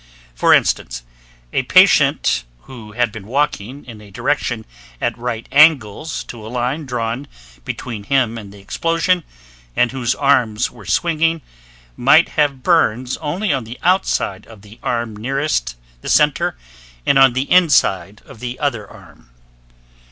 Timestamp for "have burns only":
12.29-13.53